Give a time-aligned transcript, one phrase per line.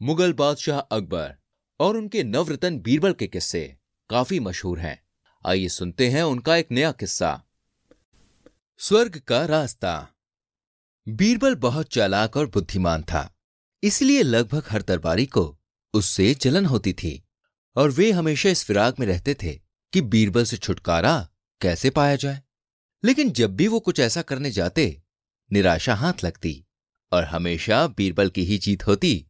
[0.00, 1.34] मुगल बादशाह अकबर
[1.80, 3.76] और उनके नवरतन बीरबल के किस्से
[4.10, 4.98] काफ़ी मशहूर हैं।
[5.44, 7.42] आइए सुनते हैं उनका एक नया किस्सा।
[8.78, 10.08] स्वर्ग का रास्ता।
[11.06, 13.34] बीरबल बहुत चालाक और बुद्धिमान था,
[13.82, 15.58] इसलिए लगभग हर दरबारी को
[15.94, 17.22] उससे जलन होती थी
[17.76, 19.52] और वे हमेशा इस फिराक में रहते थे
[19.92, 21.28] कि बीरबल से छुटकारा
[21.60, 22.42] कैसे पाया जाए।
[23.04, 25.02] लेकिन जब भी वो कुछ ऐसा करने जाते,
[25.52, 26.64] निराशा हाथ लगती
[27.12, 29.26] और हमेशा बीरबल की ही जीत होती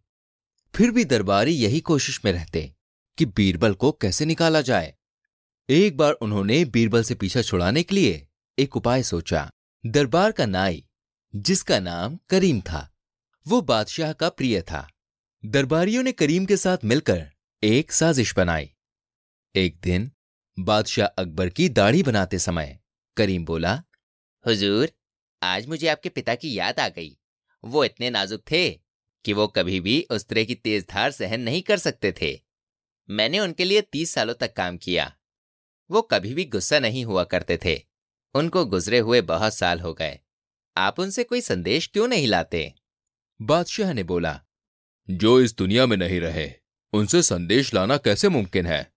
[0.77, 2.75] फिर भी दरबारी यही कोशिश में रहते
[3.19, 4.95] कि बीरबल को कैसे निकाला जाए।
[5.69, 9.51] एक बार उन्होंने बीरबल से पीछा छुड़ाने के लिए एक उपाय सोचा।
[9.87, 10.87] दरबार का नाई,
[11.37, 12.95] जिसका नाम करीम था,
[13.49, 14.89] वो बादशाह का प्रिय था।
[15.45, 17.31] दरबारियों ने करीम के साथ मिलकर
[17.63, 18.71] एक साजिश बनाई।
[19.55, 20.13] एक दिन
[20.59, 22.81] बादशाह अकबर की दाढ़ी बनाते समय
[23.17, 23.83] करीम बोला,
[24.47, 24.91] हुजूर,
[25.43, 27.19] आज मुझे आपके पिता की याद आ गई।
[27.65, 28.86] वो इतने नाजुक थे
[29.27, 32.41] कि वो कभी भी उस तरह की तेज धार सहन नहीं कर सकते थे।
[33.11, 35.17] मैंने उनके लिए तीस सालों तक काम किया।
[35.91, 37.83] वो कभी भी गुस्सा नहीं हुआ करते थे।
[38.35, 40.19] उनको गुजरे हुए बहुत साल हो गए।
[40.77, 42.75] आप उनसे कोई संदेश क्यों नहीं लाते?
[43.43, 44.41] बादशाह ने बोला
[45.11, 46.53] जो इस दुनिया में नहीं रहे
[46.93, 48.93] उनसे संदेश लाना कैसे मुमकिन है?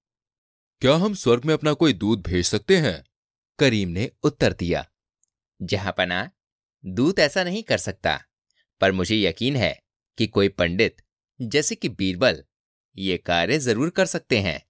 [0.82, 3.04] क्या हम स्वर्ग में अपना कोई दूध भेज सकते हैं?
[3.60, 4.92] करीम ने उत्तर दिया
[5.62, 6.32] जहाँ पना
[6.86, 8.24] दूत ऐसा नहीं कर सकता
[8.82, 9.89] पर मुझे यकीन है
[10.20, 10.96] कि कोई पंडित,
[11.42, 12.44] जैसे कि बीरबल,
[12.98, 14.62] ये कार्य ज़रूर कर सकते हैं।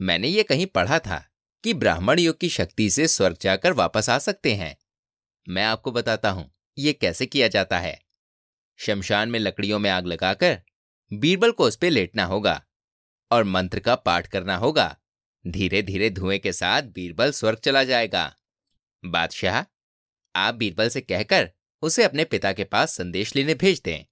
[0.00, 1.24] मैंने ये कहीं पढ़ा था
[1.64, 4.76] कि ब्राह्मण युग की शक्ति से स्वर्ग जाकर वापस आ सकते हैं।
[5.46, 8.00] मैं आपको बताता हूँ, ये कैसे किया जाता है।
[8.78, 10.60] शमशान में लकड़ियों में आग लगाकर
[11.10, 12.62] बीरबल को उस पर लेटना होगा
[13.30, 14.96] और मंत्र का पाठ करना होगा।
[15.46, 18.34] धीरे धीरे धुएँ के साथ बीरबल स्वर्ग चला जाएगा।
[19.04, 19.64] बादशाह,
[20.34, 21.50] आप बीरबल से कहकर
[21.82, 24.04] उसे अपने पिता के पास संदेश लेने भेज दें।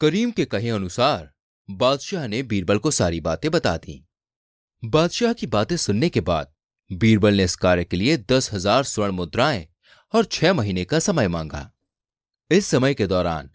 [0.00, 1.32] करीम के कहे अनुसार,
[1.70, 4.06] बादशाह ने बीरबल को सारी बातें बता दी।
[4.84, 6.52] बादशाह की बातें सुनने के बाद,
[6.92, 9.66] बीरबल ने इस कार्य के लिए दस हज़ार स्वर्ण मुद्राएँ
[10.14, 11.72] और छह महीने का समय मांगा।
[12.50, 13.50] इस समय के दौरान,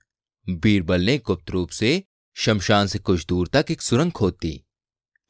[0.49, 2.03] बीरबल ने गुप्त रूप से
[2.35, 4.65] शमशान से कुछ दूर तक एक सुरंग खोद दी।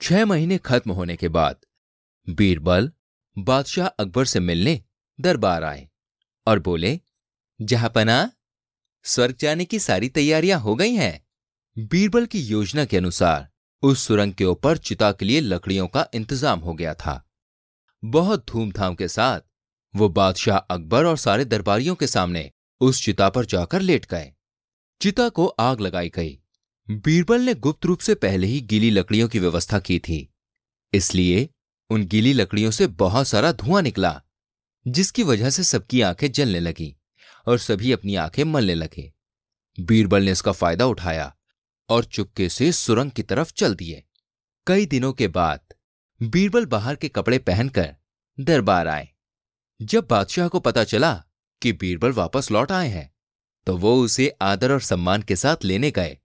[0.01, 1.65] छह महीने खत्म होने के बाद,
[2.29, 2.91] बीरबल,
[3.37, 4.83] बादशाह अकबर से मिलने
[5.21, 5.89] दरबार आए
[6.47, 6.99] और बोले
[7.61, 8.31] जहापना
[9.05, 11.25] स्वर्ग जाने की सारी तैयारियाँ हो गई हैं।
[11.77, 13.49] बीरबल की योजना के अनुसार,
[13.83, 17.29] उस सुरंग के ऊपर चिता के लिए लकड़ियों का इंतज़ाम हो गया था।
[18.05, 19.41] बहुत धूमधाम के साथ,
[19.95, 24.33] वो बादशाह अकबर और सारे दरबारियों के सामने उस चिता पर जाकर लेट गए।
[25.01, 26.39] चिता को आग लगाई गई।
[26.91, 30.33] बीरबल ने गुप्त रूप से पहले ही गीली लकड़ियों की व्यवस्था की थी।
[30.93, 31.49] इसलिए,
[31.89, 34.21] उन गीली लकड़ियों से बहुत सारा धुआँ निकला,
[34.87, 36.95] जिसकी वजह से सबकी आँखें जलने लगी।
[37.47, 39.11] और सभी अपनी आँखें मलने लगे।
[39.77, 41.35] बीरबल ने इसका फ़ायदा उठाया
[41.89, 44.03] और चुपके से सुरंग की तरफ़ चल दिए।
[44.67, 45.73] कई दिनों के बाद
[46.21, 47.95] बीरबल बाहर के कपड़े पहनकर
[48.37, 49.07] दरबार आए।
[49.79, 51.13] जब बादशाह को पता चला
[51.61, 53.11] कि बीरबल वापस लौट आए हैं
[53.67, 56.17] तो वो उसे आदर और सम्मान के साथ लेने गए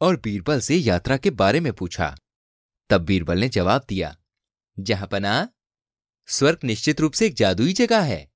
[0.00, 2.16] और बीरबल से यात्रा के बारे में पूछा।
[2.90, 4.16] तब बीरबल ने जवाब दिया
[4.78, 5.48] जहापना
[6.28, 8.31] स्वर्ग निश्चित रूप से एक जादुई जगह है।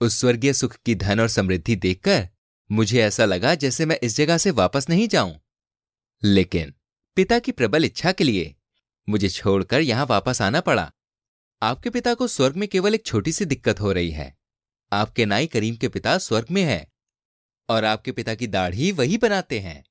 [0.00, 2.28] उस स्वर्गीय सुख की धन और समृद्धि देखकर
[2.72, 5.40] मुझे ऐसा लगा जैसे मैं इस जगह से वापस नहीं जाऊँ।
[6.22, 6.74] लेकिन
[7.16, 8.54] पिता की प्रबल इच्छा के लिए
[9.08, 10.92] मुझे छोड़कर यहाँ वापस आना पड़ा।
[11.62, 14.36] आपके पिता को स्वर्ग में केवल एक छोटी सी दिक्कत हो रही है।
[14.92, 16.92] आपके नाई करीम के पिता स्वर्ग में है
[17.68, 19.84] और आपके पिता की दाढ़ी वही बनाते हैं।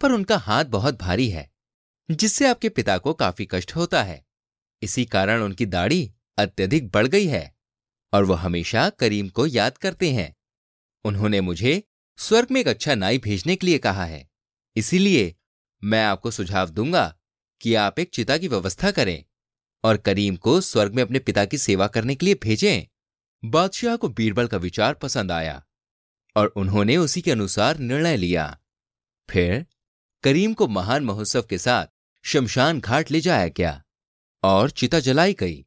[0.00, 1.52] पर उनका हाथ बहुत भारी है,
[2.10, 4.26] जिससे आपके पिता को काफ़ी कष्ट होता है।
[4.82, 7.56] इसी कारण उनकी दाढ़ी अत्यधिक बढ़ गई है।
[8.12, 10.36] और वह हमेशा करीम को याद करते हैं।
[11.04, 11.82] उन्होंने मुझे
[12.18, 14.30] स्वर्ग में एक अच्छा नाई भेजने के लिए कहा है।
[14.76, 15.34] इसीलिए
[15.84, 17.18] मैं आपको सुझाव दूँगा
[17.60, 19.24] कि आप एक चिता की व्यवस्था करें
[19.84, 22.82] और करीम को स्वर्ग में अपने पिता की सेवा करने के लिए भेजें।
[23.44, 25.66] बादशाह को बीरबल का विचार पसंद आया
[26.36, 28.60] और उन्होंने उसी के अनुसार निर्णय लिया।
[29.30, 29.66] फिर
[30.22, 31.86] करीम को महान महोत्सव के साथ
[32.22, 33.82] शमशान घाट ले जाया गया
[34.42, 35.66] और चिता जलाई गई।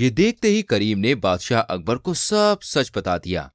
[0.00, 3.52] ये देखते ही करीम ने बादशाह अकबर को सब सच बता दिया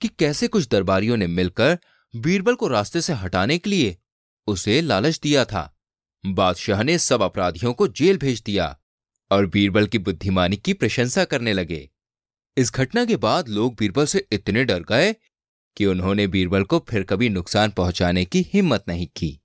[0.00, 1.78] कि कैसे कुछ दरबारियों ने मिलकर
[2.16, 3.98] बीरबल को रास्ते से हटाने के लिए
[4.46, 5.78] उसे लालच दिया था।
[6.26, 8.80] बादशाह ने सब अपराधियों को जेल भेज दिया
[9.30, 11.90] और बीरबल की बुद्धिमानी की प्रशंसा करने लगे।
[12.56, 15.14] इस घटना के बाद लोग बीरबल से इतने डर गए
[15.76, 19.41] कि उन्होंने बीरबल को फिर कभी नुकसान पहुँचाने की हिम्मत नहीं की।